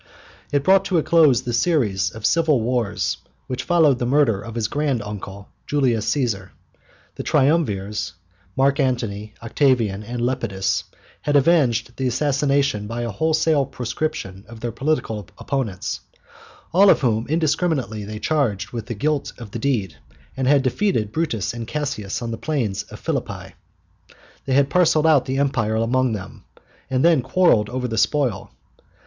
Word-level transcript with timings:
It 0.51 0.63
brought 0.63 0.83
to 0.85 0.97
a 0.97 1.03
close 1.03 1.43
the 1.43 1.53
series 1.53 2.09
of 2.09 2.25
civil 2.25 2.59
wars 2.59 3.17
which 3.45 3.61
followed 3.61 3.99
the 3.99 4.05
murder 4.07 4.41
of 4.41 4.55
his 4.55 4.67
grand 4.67 4.99
uncle, 5.03 5.49
Julius 5.67 6.09
Cæsar. 6.11 6.49
The 7.17 7.21
triumvirs, 7.21 8.13
Mark 8.55 8.79
Antony, 8.79 9.35
Octavian, 9.43 10.01
and 10.01 10.19
Lepidus, 10.19 10.85
had 11.21 11.35
avenged 11.35 11.97
the 11.97 12.07
assassination 12.07 12.87
by 12.87 13.03
a 13.03 13.11
wholesale 13.11 13.63
proscription 13.67 14.43
of 14.47 14.59
their 14.59 14.71
political 14.71 15.27
opponents, 15.37 15.99
all 16.73 16.89
of 16.89 17.01
whom 17.01 17.27
indiscriminately 17.27 18.03
they 18.03 18.17
charged 18.17 18.71
with 18.71 18.87
the 18.87 18.95
guilt 18.95 19.33
of 19.37 19.51
the 19.51 19.59
deed; 19.59 19.97
and 20.35 20.47
had 20.47 20.63
defeated 20.63 21.11
Brutus 21.11 21.53
and 21.53 21.67
Cassius 21.67 22.23
on 22.23 22.31
the 22.31 22.39
plains 22.41 22.81
of 22.91 22.99
Philippi. 22.99 23.53
They 24.45 24.53
had 24.55 24.71
parcelled 24.71 25.05
out 25.05 25.25
the 25.25 25.37
Empire 25.37 25.75
among 25.75 26.13
them, 26.13 26.45
and 26.89 27.05
then 27.05 27.21
quarrelled 27.21 27.69
over 27.69 27.87
the 27.87 27.99
spoil. 27.99 28.49